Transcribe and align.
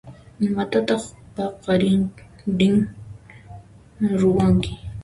Imatataq 0.45 1.01
paqarinri 1.35 2.69
ruwanki? 4.19 4.73